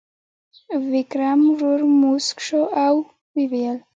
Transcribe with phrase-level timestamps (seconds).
[0.91, 2.95] ویکرم ورو موسک شو او
[3.37, 3.77] وویل: